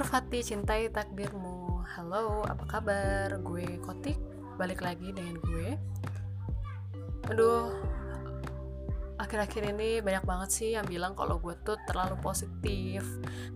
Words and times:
Fati, 0.00 0.40
cintai 0.40 0.88
takdirmu. 0.88 1.84
Halo, 1.92 2.40
apa 2.48 2.64
kabar? 2.64 3.36
Gue 3.44 3.76
Kotik, 3.84 4.16
balik 4.56 4.80
lagi 4.80 5.12
dengan 5.12 5.36
gue. 5.44 5.76
Aduh, 7.28 7.68
akhir-akhir 9.20 9.76
ini 9.76 10.00
banyak 10.00 10.24
banget 10.24 10.48
sih 10.56 10.72
yang 10.72 10.88
bilang 10.88 11.12
kalau 11.12 11.36
gue 11.36 11.52
tuh 11.60 11.76
terlalu 11.84 12.16
positif 12.24 13.04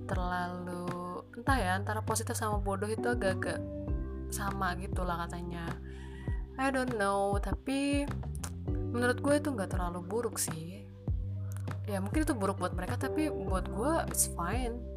Terlalu, 0.05 1.25
entah 1.41 1.57
ya, 1.57 1.81
antara 1.81 2.05
positif 2.05 2.37
sama 2.37 2.61
bodoh 2.61 2.93
itu 2.93 3.09
agak-agak 3.09 3.65
sama 4.29 4.77
gitu 4.77 5.01
lah 5.01 5.25
katanya. 5.25 5.65
I 6.61 6.69
don't 6.69 6.93
know, 7.01 7.41
tapi 7.41 8.05
menurut 8.93 9.17
gue 9.25 9.35
itu 9.41 9.49
nggak 9.49 9.73
terlalu 9.73 10.05
buruk 10.05 10.37
sih. 10.37 10.85
Ya 11.89 12.05
mungkin 12.05 12.29
itu 12.29 12.37
buruk 12.37 12.61
buat 12.61 12.77
mereka 12.77 13.01
tapi 13.01 13.33
buat 13.33 13.65
gue 13.65 13.93
it's 14.13 14.29
fine 14.37 14.94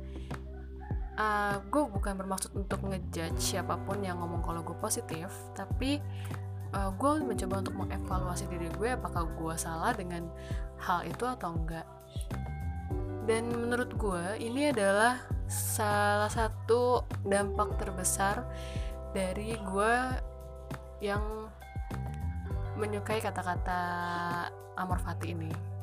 uh, 1.17 1.59
gue 1.67 1.83
bukan 1.89 2.13
bermaksud 2.15 2.53
untuk 2.53 2.85
ngejudge 2.85 3.41
siapa 3.41 3.75
pun 3.83 3.99
yang 4.05 4.21
ngomong 4.21 4.45
kalau 4.45 4.61
gue 4.63 4.77
positif 4.77 5.27
tapi 5.57 5.99
uh, 6.73 6.93
gue 6.93 7.11
mencoba 7.25 7.65
untuk 7.65 7.75
mengevaluasi 7.75 8.45
diri 8.47 8.69
gue 8.77 8.93
apakah 8.95 9.27
gue 9.27 9.55
salah 9.57 9.91
dengan 9.97 10.29
hal 10.77 11.03
itu 11.09 11.25
atau 11.25 11.57
enggak. 11.57 11.87
Dan 13.27 13.51
menurut 13.51 13.91
gue 13.99 14.39
ini 14.39 14.71
adalah 14.71 15.19
salah 15.51 16.31
satu 16.31 17.03
dampak 17.27 17.75
terbesar 17.75 18.47
dari 19.11 19.59
gue 19.59 19.95
yang 21.03 21.23
menyukai 22.79 23.19
kata-kata 23.19 23.81
Amor 24.79 25.01
Fati 25.01 25.33
ini 25.33 25.76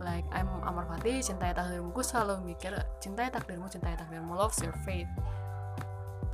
like 0.00 0.26
I'm 0.34 0.48
Amor 0.64 0.86
Fati 0.88 1.22
cintai 1.22 1.54
takdirmu. 1.54 1.94
Gue 1.94 2.04
selalu 2.06 2.42
mikir 2.42 2.74
cintai 2.98 3.30
takdirmu 3.30 3.70
cintai 3.70 3.94
takdirmu. 3.94 4.34
Love 4.34 4.56
your 4.62 4.76
fate. 4.82 5.10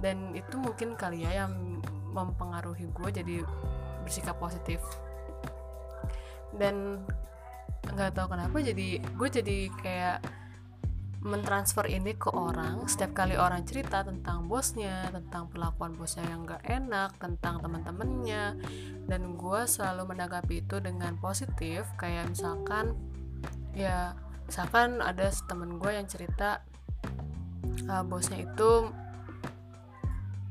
Dan 0.00 0.32
itu 0.32 0.56
mungkin 0.56 0.96
kali 0.96 1.28
ya 1.28 1.44
yang 1.44 1.82
mempengaruhi 2.16 2.88
gue 2.90 3.08
jadi 3.12 3.36
bersikap 4.04 4.40
positif. 4.40 4.80
Dan 6.56 7.04
nggak 7.80 8.12
tahu 8.16 8.36
kenapa 8.36 8.60
jadi 8.60 9.00
gue 9.00 9.28
jadi 9.28 9.58
kayak 9.80 10.18
mentransfer 11.20 11.84
ini 11.84 12.16
ke 12.16 12.32
orang. 12.32 12.88
Setiap 12.88 13.12
kali 13.12 13.36
orang 13.36 13.60
cerita 13.68 14.00
tentang 14.00 14.48
bosnya 14.48 15.12
tentang 15.12 15.52
perlakuan 15.52 15.92
bosnya 15.92 16.24
yang 16.24 16.48
gak 16.48 16.64
enak 16.64 17.12
tentang 17.20 17.60
teman-temannya 17.60 18.56
dan 19.04 19.22
gue 19.36 19.60
selalu 19.68 20.16
menanggapi 20.16 20.64
itu 20.64 20.80
dengan 20.80 21.20
positif. 21.20 21.84
Kayak 22.00 22.32
misalkan 22.32 22.96
ya 23.74 24.14
misalkan 24.46 24.98
ada 24.98 25.30
temen 25.46 25.78
gue 25.78 25.92
yang 25.94 26.06
cerita 26.10 26.64
uh, 27.86 28.02
bosnya 28.02 28.42
itu 28.42 28.90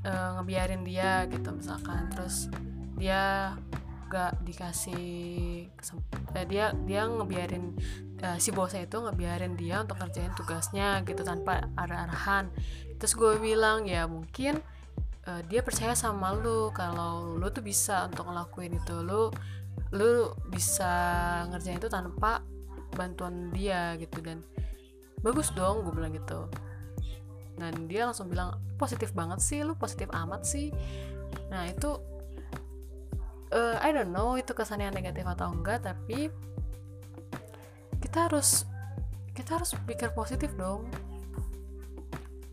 uh, 0.07 0.29
ngebiarin 0.39 0.83
dia 0.87 1.27
gitu 1.27 1.49
misalkan. 1.51 2.07
Terus 2.13 2.47
dia 2.99 3.55
gak 4.09 4.41
dikasih 4.41 5.69
eh, 6.33 6.45
dia 6.49 6.73
dia 6.89 7.05
ngebiarin 7.05 7.77
uh, 8.25 8.37
si 8.41 8.49
bosnya 8.49 8.89
itu 8.89 8.97
ngebiarin 8.97 9.53
dia 9.53 9.85
untuk 9.85 10.01
ngerjain 10.01 10.33
tugasnya 10.33 11.05
gitu 11.05 11.21
tanpa 11.21 11.69
ada 11.77 12.09
arahan 12.09 12.49
terus 12.97 13.13
gue 13.13 13.37
bilang 13.37 13.85
ya 13.85 14.09
mungkin 14.09 14.59
uh, 15.29 15.41
dia 15.45 15.61
percaya 15.61 15.93
sama 15.93 16.33
lu. 16.33 16.73
Kalau 16.73 17.37
lu 17.37 17.47
tuh 17.53 17.61
bisa 17.61 18.09
untuk 18.09 18.25
ngelakuin 18.29 18.77
itu 18.81 18.95
lu 19.05 19.29
lu 19.89 20.33
bisa 20.49 20.93
ngerjain 21.49 21.81
itu 21.81 21.89
tanpa 21.89 22.45
bantuan 22.93 23.53
dia 23.53 23.97
gitu 23.97 24.21
dan 24.23 24.41
bagus 25.21 25.51
dong 25.53 25.83
gue 25.83 25.93
bilang 25.93 26.13
gitu. 26.15 26.47
Dan 27.59 27.91
dia 27.91 28.07
langsung 28.07 28.31
bilang 28.31 28.55
positif 28.79 29.11
banget 29.11 29.43
sih 29.43 29.59
lu 29.61 29.75
positif 29.75 30.07
amat 30.11 30.47
sih. 30.47 30.71
Nah 31.51 31.67
itu 31.67 31.99
uh, 33.51 33.77
I 33.83 33.91
don't 33.91 34.15
know 34.15 34.39
itu 34.39 34.55
kesannya 34.55 34.93
negatif 34.93 35.27
atau 35.27 35.51
enggak 35.51 35.83
tapi 35.83 36.31
kita 37.99 38.31
harus 38.31 38.63
kita 39.35 39.59
harus 39.59 39.75
pikir 39.83 40.15
positif 40.15 40.55
dong. 40.55 40.87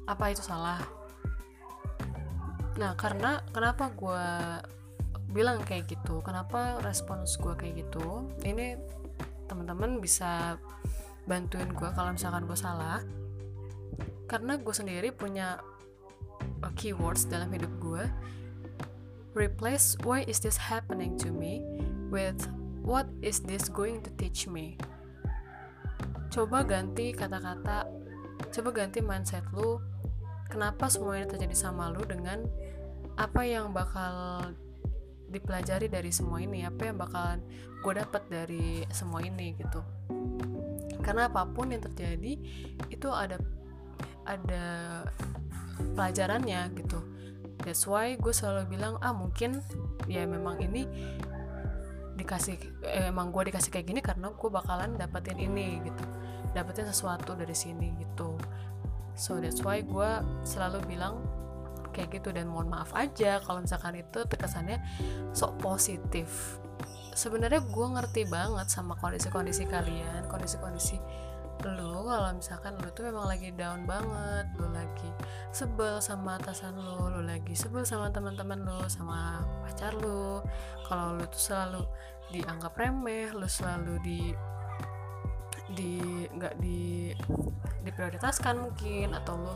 Apa 0.07 0.35
itu 0.35 0.43
salah? 0.43 0.83
Nah 2.77 2.93
karena 2.99 3.43
kenapa 3.51 3.91
gue 3.95 4.27
bilang 5.33 5.63
kayak 5.63 5.91
gitu? 5.91 6.23
Kenapa 6.23 6.79
respons 6.83 7.37
gue 7.39 7.55
kayak 7.55 7.87
gitu? 7.87 8.27
Ini 8.43 8.79
teman-teman 9.47 9.99
bisa 10.03 10.61
bantuin 11.27 11.71
gue 11.71 11.91
kalau 11.95 12.15
misalkan 12.15 12.47
gue 12.47 12.59
salah. 12.59 13.03
Karena 14.27 14.59
gue 14.59 14.75
sendiri 14.75 15.15
punya 15.15 15.63
uh, 16.63 16.73
keywords 16.75 17.31
dalam 17.31 17.51
hidup 17.55 17.71
gue 17.79 18.05
replace 19.37 20.01
why 20.01 20.25
is 20.25 20.41
this 20.41 20.57
happening 20.57 21.15
to 21.21 21.29
me? 21.31 21.61
With 22.09 22.49
what 22.81 23.07
is 23.21 23.45
this 23.45 23.69
going 23.69 24.01
to 24.09 24.11
teach 24.17 24.49
me? 24.49 24.81
Coba 26.33 26.65
ganti 26.65 27.13
kata-kata 27.13 27.87
coba 28.51 28.69
ganti 28.73 29.05
mindset 29.05 29.45
lu. 29.53 29.79
Kenapa 30.49 30.89
semua 30.89 31.21
ini 31.21 31.29
terjadi 31.29 31.53
sama 31.53 31.93
lu 31.93 32.03
dengan 32.09 32.49
apa 33.21 33.45
yang 33.45 33.77
bakal 33.77 34.51
dipelajari 35.27 35.91
dari 35.91 36.11
semua 36.15 36.39
ini 36.39 36.63
apa 36.63 36.87
yang 36.87 36.97
bakalan 36.99 37.43
gue 37.83 37.93
dapat 37.95 38.23
dari 38.31 38.83
semua 38.91 39.23
ini 39.23 39.55
gitu. 39.59 39.81
Karena 41.03 41.31
apa 41.31 41.47
pun 41.47 41.71
yang 41.71 41.83
terjadi 41.83 42.35
itu 42.91 43.09
ada 43.11 43.39
ada 44.27 44.65
pelajarannya 45.95 46.73
gitu. 46.79 46.99
That's 47.63 47.87
why 47.87 48.19
gue 48.19 48.35
selalu 48.35 48.79
bilang 48.79 48.99
ah 49.03 49.15
mungkin 49.15 49.63
ya 50.11 50.27
memang 50.27 50.59
ini 50.63 50.87
dikasih 52.17 52.57
eh, 52.89 53.13
emang 53.13 53.29
gue 53.31 53.53
dikasih 53.53 53.69
kayak 53.69 53.87
gini 53.87 54.01
karena 54.01 54.33
gue 54.33 54.51
bakalan 54.51 54.99
dapetin 54.99 55.39
ini 55.39 55.83
gitu. 55.85 56.05
Dapetin 56.55 56.89
sesuatu 56.89 57.37
dari 57.37 57.55
sini 57.55 57.93
gitu. 58.01 58.35
So 59.17 59.39
that's 59.41 59.63
why 59.65 59.81
gue 59.81 60.11
selalu 60.45 60.85
bilang 60.91 61.23
kayak 61.97 62.21
gitu 62.21 62.29
dan 62.37 62.53
mohon 62.53 62.69
maaf 62.69 62.93
aja 62.93 63.41
kalau 63.41 63.65
misalkan 63.65 63.97
itu 63.97 64.29
terkesannya 64.29 64.77
sok 65.33 65.57
positif. 65.65 66.61
Sebenarnya 67.17 67.65
gue 67.65 67.87
ngerti 67.97 68.29
banget 68.29 68.69
sama 68.69 68.93
kondisi-kondisi 69.01 69.65
kalian 69.65 70.29
kondisi-kondisi 70.29 71.01
lu. 71.65 72.05
Kalau 72.05 72.29
misalkan 72.37 72.77
lu 72.77 72.89
tuh 72.93 73.09
memang 73.09 73.25
lagi 73.25 73.49
down 73.57 73.89
banget 73.89 74.45
lu 74.61 74.69
lagi 74.77 75.09
sebel 75.57 76.05
sama 76.05 76.37
atasan 76.37 76.77
lu 76.77 77.09
lu 77.09 77.25
lagi 77.25 77.57
sebel 77.57 77.89
sama 77.89 78.13
teman-teman 78.13 78.61
lu 78.61 78.85
sama 78.93 79.41
pacar 79.65 79.97
lu. 79.97 80.45
Kalau 80.85 81.17
lu 81.17 81.25
tuh 81.33 81.41
selalu 81.41 81.83
dianggap 82.29 82.77
remeh 82.77 83.33
lu 83.33 83.49
selalu 83.49 83.95
di 84.05 84.21
di 85.77 86.25
nggak 86.33 86.55
di 86.59 87.13
diprioritaskan 87.87 88.67
mungkin 88.67 89.15
atau 89.15 89.39
lu 89.39 89.55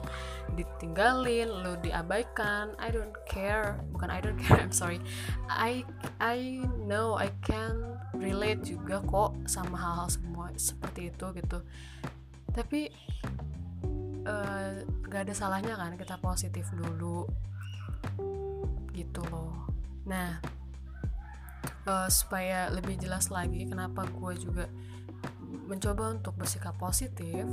ditinggalin 0.54 1.50
lu 1.50 1.74
diabaikan 1.82 2.78
I 2.78 2.94
don't 2.94 3.16
care 3.26 3.82
bukan 3.90 4.06
I 4.06 4.22
don't 4.22 4.38
care 4.38 4.60
I'm 4.64 4.70
sorry. 4.70 5.02
I 5.50 5.82
I 6.22 6.62
know 6.86 7.18
I 7.18 7.34
can 7.42 7.98
relate 8.14 8.62
juga 8.62 9.02
kok 9.02 9.50
sama 9.50 9.74
hal-hal 9.74 10.08
semua 10.12 10.54
seperti 10.54 11.10
itu 11.10 11.26
gitu. 11.34 11.58
Tapi 12.54 12.90
uh, 14.28 14.86
gak 15.10 15.26
ada 15.26 15.34
salahnya 15.34 15.74
kan 15.74 15.98
kita 15.98 16.20
positif 16.22 16.70
dulu 16.70 17.26
gitu 18.94 19.22
loh. 19.32 19.66
Nah 20.06 20.38
uh, 21.90 22.08
supaya 22.10 22.68
lebih 22.70 22.98
jelas 23.00 23.28
lagi 23.32 23.66
kenapa 23.66 24.06
gue 24.06 24.32
juga 24.38 24.64
mencoba 25.70 26.10
untuk 26.10 26.34
bersikap 26.34 26.74
positif 26.74 27.46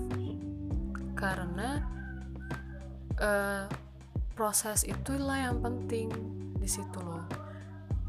karena 1.14 1.86
uh, 3.22 3.70
proses 4.34 4.82
itulah 4.90 5.38
yang 5.38 5.62
penting 5.62 6.10
di 6.58 6.66
situ 6.66 6.98
loh. 6.98 7.26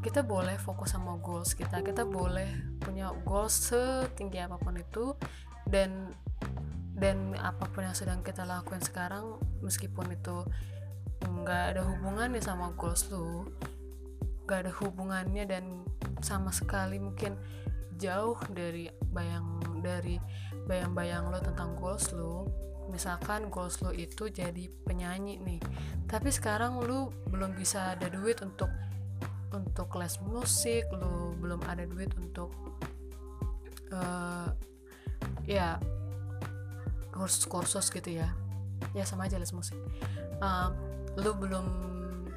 Kita 0.00 0.24
boleh 0.24 0.56
fokus 0.56 0.96
sama 0.96 1.20
goals 1.20 1.52
kita 1.52 1.84
kita 1.84 2.08
boleh 2.08 2.80
punya 2.80 3.12
goals 3.28 3.68
setinggi 3.68 4.40
apa 4.40 4.56
pun 4.56 4.80
itu 4.80 5.12
dan 5.68 6.08
dan 6.96 7.36
apa 7.38 7.68
pun 7.70 7.84
yang 7.84 7.94
sedang 7.94 8.24
kita 8.24 8.42
lakukan 8.48 8.80
sekarang 8.80 9.38
meskipun 9.60 10.10
itu 10.10 10.42
nggak 11.22 11.76
ada 11.76 11.82
hubungannya 11.86 12.42
sama 12.42 12.74
goals 12.74 13.10
lu 13.10 13.50
nggak 14.46 14.58
ada 14.64 14.72
hubungannya 14.80 15.44
dan 15.44 15.84
sama 16.24 16.50
sekali 16.50 16.96
mungkin 16.96 17.36
jauh 17.98 18.38
dari 18.54 18.86
bayang 19.10 19.58
dari 19.82 20.16
bayang-bayang 20.64 21.28
lo 21.32 21.38
tentang 21.42 21.74
goals 21.76 22.14
lo. 22.14 22.46
Misalkan 22.88 23.52
goals 23.52 23.80
lo 23.84 23.92
itu 23.92 24.32
jadi 24.32 24.70
penyanyi 24.86 25.40
nih. 25.42 25.60
Tapi 26.08 26.32
sekarang 26.32 26.80
lo 26.80 27.12
belum 27.28 27.52
bisa 27.58 27.92
ada 27.96 28.08
duit 28.08 28.40
untuk 28.40 28.70
untuk 29.48 29.96
les 29.96 30.16
musik 30.24 30.84
lo 30.92 31.32
belum 31.40 31.64
ada 31.64 31.88
duit 31.88 32.12
untuk 32.20 32.52
uh, 33.92 34.48
ya 35.48 35.80
kursus-kursus 37.12 37.88
gitu 37.92 38.20
ya. 38.20 38.28
Ya 38.94 39.04
sama 39.04 39.26
aja 39.26 39.40
les 39.40 39.52
musik. 39.52 39.76
Uh, 40.38 40.70
lu 41.18 41.34
belum 41.34 41.66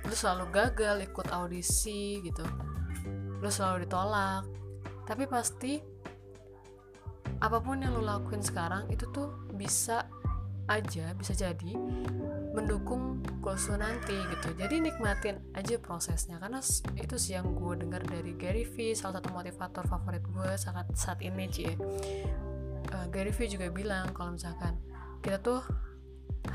lu 0.02 0.14
selalu 0.16 0.50
gagal 0.50 1.04
ikut 1.06 1.28
audisi 1.30 2.24
gitu. 2.26 2.44
Lu 3.40 3.50
selalu 3.52 3.86
ditolak 3.86 4.61
tapi 5.12 5.28
pasti 5.28 5.84
apa 7.44 7.60
pun 7.60 7.84
yang 7.84 7.92
lu 8.00 8.08
lakuin 8.08 8.40
sekarang 8.40 8.88
itu 8.88 9.04
tuh 9.12 9.28
bisa 9.60 10.08
aja 10.72 11.12
bisa 11.20 11.36
jadi 11.36 11.76
mendukung 12.56 13.20
goals 13.44 13.68
lu 13.68 13.76
nanti 13.76 14.16
gitu. 14.16 14.56
Jadi 14.56 14.80
nikmatin 14.80 15.44
aja 15.52 15.76
prosesnya. 15.84 16.40
Karena 16.40 16.64
itu 16.96 17.16
sih 17.20 17.36
yang 17.36 17.52
gue 17.52 17.84
dengar 17.84 18.08
dari 18.08 18.40
Gary 18.40 18.64
Vee 18.64 18.96
salah 18.96 19.20
satu 19.20 19.36
motivator 19.36 19.84
favorit 19.84 20.24
gue 20.24 20.52
saat 20.56 20.88
saat 20.96 21.20
ini 21.20 21.44
cie 21.52 21.76
uh, 22.96 23.08
Gary 23.12 23.36
Vee 23.36 23.52
juga 23.52 23.68
bilang 23.68 24.16
kalau 24.16 24.36
misalkan 24.36 24.80
kita 25.20 25.44
tuh 25.44 25.60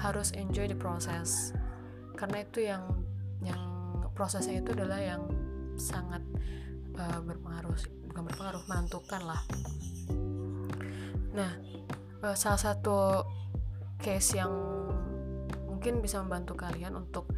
harus 0.00 0.32
enjoy 0.32 0.64
the 0.64 0.78
process. 0.78 1.52
Karena 2.16 2.40
itu 2.40 2.64
yang 2.64 2.88
yang 3.44 3.60
prosesnya 4.16 4.64
itu 4.64 4.72
adalah 4.72 4.96
yang 4.96 5.28
sangat 5.76 6.24
uh, 6.96 7.20
berpengaruh 7.20 7.76
bukan 8.16 8.32
berpengaruh 8.32 8.64
menentukan 8.64 9.22
lah. 9.28 9.40
Nah 11.36 11.52
uh, 12.24 12.32
salah 12.32 12.56
satu 12.56 13.28
case 14.00 14.40
yang 14.40 14.48
mungkin 15.68 16.00
bisa 16.00 16.24
membantu 16.24 16.56
kalian 16.56 16.96
untuk 16.96 17.28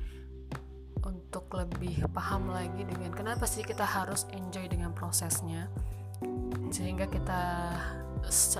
untuk 1.03 1.51
lebih 1.51 2.07
paham 2.15 2.55
lagi 2.55 2.87
dengan 2.87 3.11
kenapa 3.11 3.43
sih 3.43 3.67
kita 3.67 3.83
harus 3.83 4.31
enjoy 4.31 4.71
dengan 4.71 4.95
prosesnya 4.95 5.67
sehingga 6.71 7.11
kita 7.11 7.75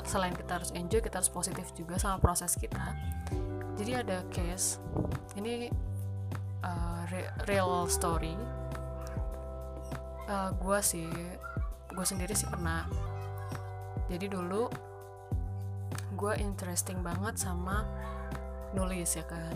selain 0.03 0.35
kita 0.35 0.59
harus 0.59 0.75
enjoy 0.75 0.99
kita 0.99 1.23
harus 1.23 1.31
positif 1.31 1.71
juga 1.79 2.03
sama 2.03 2.19
proses 2.19 2.59
kita. 2.59 2.99
Jadi 3.79 3.95
ada 3.95 4.27
case 4.35 4.83
ini 5.39 5.71
uh, 6.67 7.07
real 7.47 7.87
story. 7.87 8.35
Uh, 10.27 10.51
gue 10.59 10.79
sih 10.83 11.07
gue 11.99 12.07
sendiri 12.07 12.31
sih 12.31 12.47
pernah. 12.47 12.87
Jadi 14.07 14.31
dulu 14.31 14.71
gue 16.15 16.33
interesting 16.39 17.03
banget 17.03 17.35
sama 17.43 17.83
nulis 18.71 19.19
ya 19.19 19.27
kan? 19.27 19.51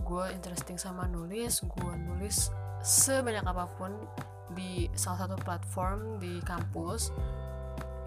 Gue 0.00 0.32
interesting 0.32 0.80
sama 0.80 1.04
nulis 1.04 1.60
gue 1.60 1.92
nulis 2.08 2.48
sebanyak 2.80 3.44
apa 3.44 3.68
pun 3.76 3.92
di 4.56 4.88
salah 4.96 5.28
satu 5.28 5.36
platform 5.44 6.16
di 6.16 6.40
kampus. 6.40 7.12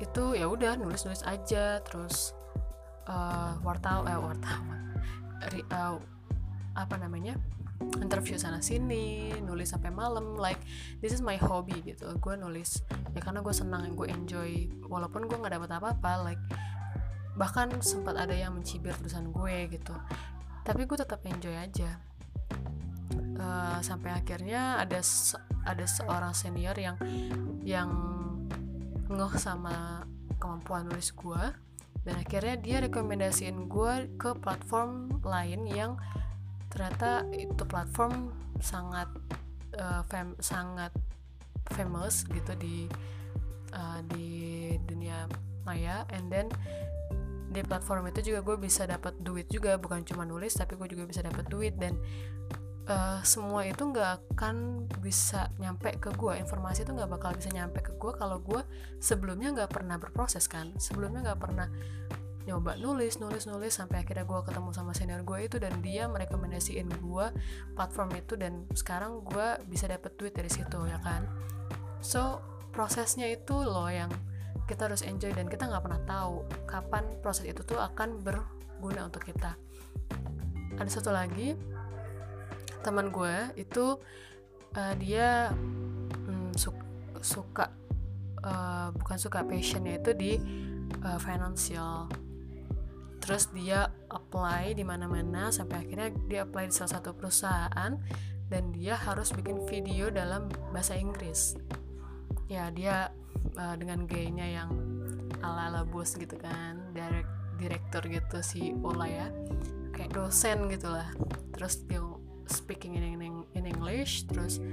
Itu 0.02 0.34
ya 0.34 0.50
udah 0.50 0.74
nulis 0.82 1.06
nulis 1.06 1.22
aja 1.22 1.78
terus 1.86 2.34
uh, 3.06 3.62
wartawan 3.62 4.10
eh 4.10 4.18
wartawan 4.18 4.82
uh, 5.70 6.02
apa 6.82 6.96
namanya 6.98 7.38
interview 8.02 8.40
sana 8.40 8.64
sini 8.64 9.36
nulis 9.44 9.74
sampai 9.74 9.94
malam 9.94 10.38
like 10.38 10.60
this 11.02 11.14
is 11.14 11.22
my 11.22 11.38
hobby 11.38 11.78
gitu. 11.84 12.10
Gue 12.18 12.38
nulis 12.38 12.82
ya 13.14 13.20
karena 13.22 13.42
gue 13.42 13.54
senang 13.54 13.94
gue 13.94 14.08
enjoy. 14.10 14.70
Walaupun 14.86 15.26
gue 15.30 15.38
nggak 15.38 15.60
dapat 15.60 15.70
apa-apa 15.78 16.34
like 16.34 16.44
bahkan 17.38 17.70
sempat 17.86 18.18
ada 18.18 18.34
yang 18.34 18.58
mencibir 18.58 18.94
tulisan 18.98 19.30
gue 19.30 19.70
gitu. 19.70 19.94
Tapi 20.66 20.84
gue 20.84 20.98
tetap 20.98 21.22
enjoy 21.24 21.54
aja. 21.54 22.02
Uh, 23.38 23.78
sampai 23.86 24.18
akhirnya 24.18 24.82
ada 24.82 24.98
se 25.06 25.38
ada 25.62 25.86
seorang 25.86 26.34
senior 26.34 26.74
yang 26.74 26.98
yang 27.62 27.90
ngeh 29.08 29.34
sama 29.38 30.04
kemampuan 30.42 30.90
nulis 30.90 31.14
gue 31.14 31.44
dan 32.08 32.16
akhirnya 32.24 32.56
dia 32.56 32.78
rekomendasiin 32.84 33.68
gue 33.68 34.16
ke 34.16 34.32
platform 34.40 35.20
lain 35.28 35.68
yang 35.68 36.00
ternyata 36.78 37.26
itu 37.34 37.66
platform 37.66 38.30
sangat 38.62 39.10
uh, 39.82 40.06
fam 40.06 40.38
sangat 40.38 40.94
famous 41.74 42.22
gitu 42.30 42.54
di 42.54 42.86
uh, 43.74 44.06
di 44.14 44.78
dunia 44.86 45.26
maya. 45.66 46.06
And 46.14 46.30
then 46.30 46.54
di 47.50 47.66
platform 47.66 48.14
itu 48.14 48.30
juga 48.30 48.46
gue 48.46 48.62
bisa 48.62 48.86
dapat 48.86 49.18
duit 49.26 49.50
juga. 49.50 49.82
Bukan 49.82 50.06
cuma 50.06 50.22
nulis 50.22 50.54
tapi 50.54 50.78
gue 50.78 50.86
juga 50.86 51.10
bisa 51.10 51.26
dapat 51.26 51.50
duit. 51.50 51.74
Dan 51.82 51.98
uh, 52.86 53.26
semua 53.26 53.66
itu 53.66 53.82
nggak 53.82 54.38
akan 54.38 54.86
bisa 55.02 55.50
nyampe 55.58 55.98
ke 55.98 56.14
gue 56.14 56.34
informasi 56.38 56.86
itu 56.86 56.94
nggak 56.94 57.10
bakal 57.10 57.34
bisa 57.34 57.50
nyampe 57.50 57.82
ke 57.82 57.98
gue 57.98 58.14
kalau 58.14 58.38
gue 58.38 58.62
sebelumnya 59.02 59.50
nggak 59.50 59.74
pernah 59.74 59.98
berproses 59.98 60.46
kan. 60.46 60.78
Sebelumnya 60.78 61.34
nggak 61.34 61.42
pernah 61.42 61.68
nyoba 62.48 62.80
nulis 62.80 63.20
nulis 63.20 63.44
nulis 63.44 63.76
sampai 63.76 64.08
akhirnya 64.08 64.24
gue 64.24 64.40
ketemu 64.48 64.72
sama 64.72 64.96
senior 64.96 65.22
gue 65.28 65.52
itu 65.52 65.60
dan 65.60 65.84
dia 65.84 66.08
merekomendasiin 66.08 66.88
gue 67.04 67.26
platform 67.76 68.10
itu 68.16 68.40
dan 68.40 68.64
sekarang 68.72 69.20
gue 69.28 69.60
bisa 69.68 69.92
dapet 69.92 70.16
duit 70.16 70.32
dari 70.32 70.48
situ 70.48 70.80
ya 70.88 70.98
kan? 71.04 71.28
So 72.00 72.40
prosesnya 72.72 73.28
itu 73.28 73.52
loh 73.52 73.92
yang 73.92 74.08
kita 74.64 74.88
harus 74.88 75.04
enjoy 75.04 75.36
dan 75.36 75.52
kita 75.52 75.68
nggak 75.68 75.84
pernah 75.84 76.02
tahu 76.08 76.48
kapan 76.64 77.04
proses 77.20 77.48
itu 77.52 77.64
tuh 77.68 77.84
akan 77.84 78.24
berguna 78.24 79.12
untuk 79.12 79.28
kita. 79.28 79.60
Ada 80.80 81.04
satu 81.04 81.12
lagi 81.12 81.52
teman 82.80 83.12
gue 83.12 83.36
itu 83.60 84.00
uh, 84.78 84.94
dia 84.96 85.52
mm, 85.52 86.56
su 86.56 86.72
suka 87.20 87.68
uh, 88.46 88.94
bukan 88.96 89.18
suka 89.20 89.44
passionnya 89.44 90.00
itu 90.00 90.12
di 90.16 90.32
uh, 91.04 91.20
financial 91.20 92.08
terus 93.28 93.52
dia 93.52 93.92
apply 94.08 94.72
di 94.72 94.88
mana-mana 94.88 95.52
sampai 95.52 95.84
akhirnya 95.84 96.16
dia 96.32 96.48
apply 96.48 96.72
di 96.72 96.74
salah 96.74 96.96
satu 96.96 97.12
perusahaan 97.12 98.00
dan 98.48 98.64
dia 98.72 98.96
harus 98.96 99.36
bikin 99.36 99.68
video 99.68 100.08
dalam 100.08 100.48
bahasa 100.72 100.96
Inggris. 100.96 101.60
Ya 102.48 102.72
dia 102.72 103.12
uh, 103.60 103.76
dengan 103.76 104.08
gayanya 104.08 104.48
yang 104.64 104.72
ala-ala 105.44 105.84
bos 105.84 106.16
gitu 106.16 106.40
kan 106.40 106.96
direct 106.96 107.28
direktur 107.60 108.08
gitu 108.08 108.40
si 108.40 108.72
Ola 108.80 109.12
ya. 109.12 109.28
Kayak 109.92 110.16
dosen 110.16 110.72
gitulah 110.72 111.12
terus 111.52 111.84
dia 111.84 112.00
speaking 112.48 112.96
in, 112.96 113.20
in, 113.20 113.44
in 113.60 113.64
English 113.68 114.24
terus 114.32 114.64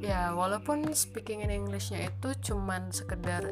ya 0.00 0.32
walaupun 0.32 0.88
speaking 0.96 1.44
in 1.44 1.52
Englishnya 1.52 2.08
itu 2.08 2.32
cuman 2.48 2.88
sekedar 2.88 3.44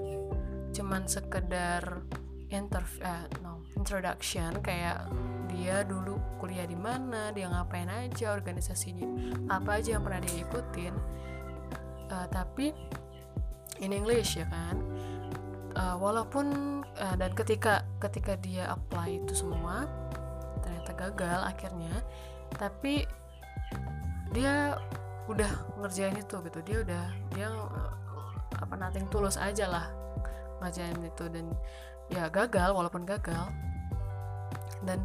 cuman 0.73 1.05
sekedar 1.05 2.01
interview 2.49 3.05
uh, 3.05 3.29
no 3.45 3.58
introduction 3.89 4.53
kayak 4.61 5.01
dia 5.49 5.81
dulu 5.81 6.21
kuliah 6.37 6.69
di 6.69 6.77
mana 6.77 7.33
dia 7.33 7.49
ngapain 7.49 7.89
aja 7.89 8.37
organisasinya 8.37 9.09
apa 9.49 9.81
aja 9.81 9.97
yang 9.97 10.05
pernah 10.05 10.21
dia 10.21 10.45
ikutin. 10.45 10.93
Uh, 12.13 12.29
tapi 12.29 12.77
in 13.81 13.97
English 13.97 14.37
ya 14.37 14.45
kan? 14.53 14.77
Uh, 15.73 15.97
walaupun 15.97 16.53
uh, 17.01 17.17
dan 17.17 17.33
ketika 17.33 17.89
ketika 17.97 18.37
dia 18.37 18.69
apply 18.69 19.25
itu 19.25 19.33
semua 19.33 19.89
ternyata 20.61 20.93
gagal 20.93 21.41
akhirnya 21.49 22.05
tapi 22.61 23.09
dia 24.37 24.77
udah 25.33 25.49
ngerjain 25.81 26.21
itu 26.21 26.37
gitu. 26.45 26.61
Dia 26.61 26.77
udah 26.85 27.05
dia 27.33 27.49
uh, 27.57 27.93
apa 28.53 28.75
nating 28.77 29.09
tulus 29.09 29.41
aja 29.41 29.65
lah 29.65 29.89
ngerjain 30.61 31.01
itu. 31.01 31.25
Dan 31.33 31.57
ya 32.13 32.29
gagal 32.29 32.77
walaupun 32.77 33.09
gagal 33.09 33.49
dan 34.85 35.05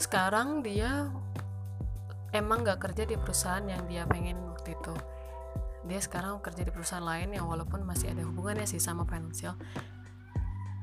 sekarang 0.00 0.64
dia 0.66 1.10
emang 2.32 2.64
gak 2.64 2.80
kerja 2.90 3.04
di 3.04 3.14
perusahaan 3.20 3.62
yang 3.62 3.84
dia 3.86 4.08
pengen 4.08 4.40
waktu 4.50 4.74
itu. 4.74 4.94
Dia 5.86 6.00
sekarang 6.00 6.40
kerja 6.40 6.62
di 6.64 6.72
perusahaan 6.72 7.04
lain 7.04 7.34
yang 7.36 7.46
walaupun 7.46 7.84
masih 7.84 8.14
ada 8.14 8.24
hubungannya 8.24 8.64
sih 8.64 8.80
sama 8.80 9.04
financial. 9.04 9.58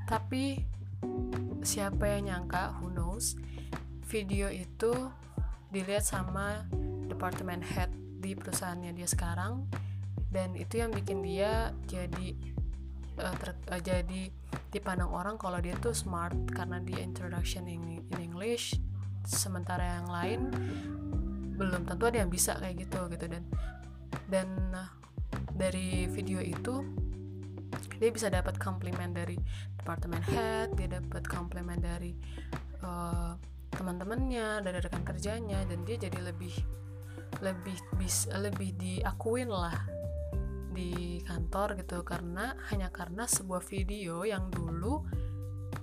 Tapi 0.05 0.61
siapa 1.63 2.05
yang 2.07 2.29
nyangka 2.29 2.79
who 2.79 2.91
knows 2.91 3.35
video 4.07 4.49
itu 4.49 4.91
dilihat 5.69 6.03
sama 6.03 6.65
departemen 7.05 7.61
head 7.61 7.93
di 8.19 8.35
perusahaannya 8.35 8.91
dia 8.93 9.07
sekarang. 9.09 9.65
Dan 10.29 10.53
itu 10.53 10.77
yang 10.77 10.93
bikin 10.93 11.25
dia 11.25 11.73
jadi 11.89 12.37
uh, 13.19 13.35
ter, 13.37 13.49
uh, 13.69 13.81
jadi 13.81 14.31
dipandang 14.73 15.11
orang 15.11 15.35
kalau 15.35 15.59
dia 15.59 15.75
tuh 15.77 15.93
smart 15.93 16.35
karena 16.55 16.79
dia 16.81 17.03
introduction 17.03 17.67
in, 17.67 18.01
in 18.01 18.19
English 18.19 18.77
sementara 19.27 19.99
yang 19.99 20.07
lain 20.09 20.41
belum 21.59 21.83
tentu 21.83 22.07
ada 22.07 22.23
yang 22.23 22.31
bisa 22.31 22.55
kayak 22.55 22.87
gitu 22.87 23.11
gitu. 23.11 23.25
Dan 23.27 23.43
dan 24.31 24.47
uh, 24.71 24.89
dari 25.53 26.07
video 26.07 26.39
itu 26.39 26.81
dia 27.99 28.09
bisa 28.15 28.31
dapat 28.31 28.55
komplimen 28.55 29.11
dari 29.11 29.35
departemen 29.75 30.23
head 30.31 30.71
dia 30.79 30.87
dapat 30.87 31.27
komplimen 31.27 31.77
dari 31.83 32.15
uh, 32.79 33.35
teman-temannya 33.75 34.63
dari 34.63 34.77
rekan 34.79 35.03
kerjanya 35.03 35.67
dan 35.67 35.83
dia 35.83 35.99
jadi 35.99 36.31
lebih 36.31 36.55
lebih 37.43 37.77
bisa 37.99 38.33
lebih 38.39 38.73
diakuin 38.79 39.51
lah 39.51 39.98
di 40.69 41.21
kantor 41.25 41.75
gitu 41.81 42.05
karena 42.05 42.53
hanya 42.69 42.93
karena 42.93 43.25
sebuah 43.25 43.65
video 43.65 44.23
yang 44.23 44.47
dulu 44.53 45.03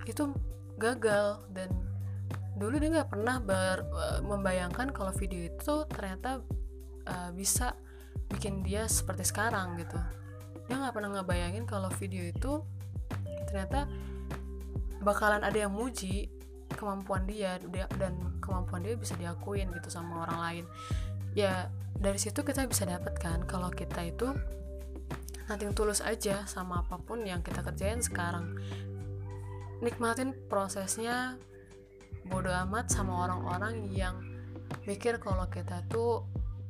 itu 0.07 0.31
gagal. 0.79 1.43
Dan 1.51 1.69
dulu 2.57 2.79
dia 2.81 2.89
nggak 2.89 3.11
pernah 3.11 3.37
ber, 3.37 3.85
uh, 3.93 4.19
membayangkan 4.25 4.89
kalau 4.95 5.13
video 5.13 5.45
itu 5.45 5.85
ternyata 5.91 6.41
uh, 7.05 7.29
bisa 7.35 7.77
bikin 8.27 8.65
dia 8.65 8.89
seperti 8.89 9.23
sekarang 9.27 9.77
gitu. 9.79 9.99
Dia 10.67 10.75
nggak 10.81 10.95
pernah 10.95 11.21
ngebayangin 11.21 11.63
kalau 11.63 11.87
video 11.95 12.27
itu 12.27 12.59
ternyata 13.47 13.87
bakalan 14.99 15.45
ada 15.45 15.55
yang 15.55 15.71
muji 15.71 16.27
kemampuan 16.75 17.23
dia, 17.23 17.57
dan 17.71 18.13
kemampuan 18.43 18.83
dia 18.83 18.99
bisa 18.99 19.15
diakuin 19.15 19.71
gitu 19.71 19.87
sama 19.87 20.27
orang 20.27 20.39
lain. 20.43 20.65
Ya 21.33 21.71
dari 21.97 22.19
situ 22.21 22.45
kita 22.45 22.67
bisa 22.69 22.85
dapat 22.85 23.17
kan 23.17 23.41
kalau 23.49 23.73
kita 23.73 24.05
itu 24.05 24.29
nanti 25.47 25.63
tulus 25.71 26.03
aja 26.03 26.43
sama 26.43 26.83
apa 26.83 26.99
pun 26.99 27.23
yang 27.23 27.39
kita 27.39 27.63
kerjain 27.63 28.03
sekarang. 28.03 28.59
Nikmatin 29.79 30.35
prosesnya 30.51 31.39
bodoh 32.27 32.51
amat 32.67 32.91
sama 32.91 33.27
orang-orang 33.27 33.87
yang 33.95 34.19
mikir 34.83 35.15
kalau 35.23 35.47
kita 35.47 35.87
tuh 35.87 36.27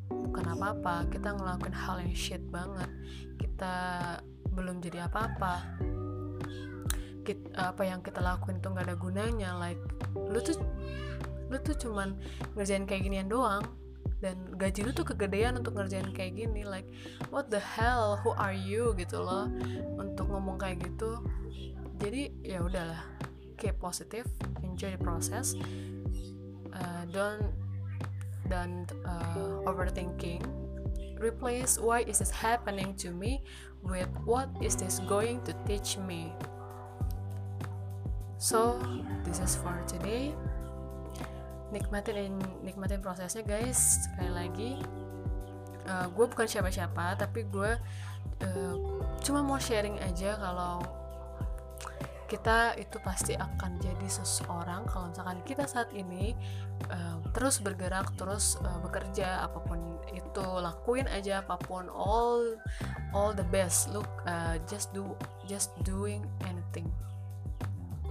bukan 0.09 0.53
apa-apa. 0.53 1.09
Kita 1.09 1.33
ngelakuin 1.33 1.73
hal 1.73 2.05
yang 2.05 2.13
shit 2.13 2.43
banget. 2.53 2.89
Kita 3.41 3.75
belum 4.53 4.77
jadi 4.79 5.09
apa-apa. 5.09 5.81
Apa 7.57 7.81
yang 7.83 7.99
kita 8.05 8.21
lakuin 8.21 8.61
tuh 8.61 8.77
nggak 8.77 8.93
ada 8.93 8.95
gunanya. 8.95 9.49
Like 9.57 9.81
lu 10.13 10.37
tuh 10.37 10.61
lu 11.47 11.57
tuh 11.63 11.75
cuman 11.79 12.13
ngerjain 12.53 12.83
kayak 12.83 13.07
ginian 13.07 13.31
doang 13.31 13.63
dan 14.17 14.37
gaji 14.57 14.81
lu 14.81 14.91
tuh 14.93 15.05
kegedean 15.05 15.61
untuk 15.61 15.77
ngerjain 15.77 16.09
kayak 16.09 16.33
gini 16.41 16.65
like 16.65 16.89
what 17.29 17.53
the 17.53 17.61
hell 17.61 18.17
who 18.25 18.33
are 18.33 18.55
you 18.55 18.97
gitu 18.97 19.21
loh 19.21 19.45
untuk 19.97 20.29
ngomong 20.29 20.57
kayak 20.57 20.81
gitu. 20.81 21.21
Jadi 21.97 22.33
ya 22.45 22.61
udahlah 22.61 23.01
keep 23.57 23.77
positive 23.81 24.25
enjoy 24.61 24.93
the 24.93 25.01
process 25.01 25.57
uh, 26.73 27.03
don't 27.09 27.53
don't 28.49 28.89
uh, 29.05 29.65
overthinking. 29.65 30.41
Replace 31.17 31.81
why 31.81 32.05
is 32.05 32.21
this 32.21 32.29
happening 32.29 32.93
to 33.01 33.09
me 33.09 33.41
with 33.81 34.09
what 34.25 34.49
is 34.61 34.77
this 34.77 35.01
going 35.09 35.41
to 35.45 35.53
teach 35.65 35.97
me? 35.97 36.33
So 38.37 38.77
this 39.25 39.41
is 39.41 39.57
for 39.57 39.81
today 39.89 40.37
nikmatin 41.71 42.37
nikmatin 42.63 43.03
prosesnya 43.03 43.43
guys. 43.43 44.07
Sekali 44.07 44.31
lagi 44.31 44.71
uh, 45.87 46.07
gue 46.11 46.25
bukan 46.27 46.47
siapa-siapa 46.47 47.15
tapi 47.17 47.47
gue 47.47 47.71
uh, 48.43 48.75
cuma 49.23 49.41
mau 49.41 49.57
sharing 49.57 49.97
aja 50.03 50.35
kalau 50.37 50.83
kita 52.27 52.75
itu 52.75 52.99
pasti 53.07 53.39
akan 53.39 53.79
jadi 53.79 54.07
seseorang 54.11 54.83
kalau 54.91 55.07
misalkan 55.07 55.39
kita 55.47 55.63
saat 55.63 55.87
ini 55.95 56.35
uh, 56.91 57.23
terus 57.31 57.63
bergerak 57.63 58.11
terus 58.19 58.59
uh, 58.67 58.83
bekerja 58.83 59.47
apa 59.47 59.63
pun 59.63 59.79
itu 60.11 60.43
lakuin 60.43 61.07
aja 61.07 61.39
apa 61.39 61.55
pun 61.55 61.87
all 61.87 62.59
all 63.15 63.31
the 63.31 63.47
best. 63.47 63.87
Look 63.95 64.11
uh, 64.27 64.59
just 64.67 64.91
do 64.91 65.15
just 65.47 65.71
doing 65.87 66.27
anything. 66.43 66.91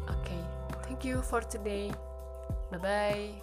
Okay 0.09 0.41
thank 0.89 1.05
you 1.05 1.21
for 1.21 1.45
today 1.45 1.93
bye 2.71 2.79
bye 2.79 3.43